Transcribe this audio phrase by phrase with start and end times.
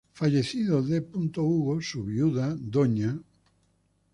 [0.13, 0.99] Fallecido D.
[1.37, 3.21] Hugo, su viuda, Dña.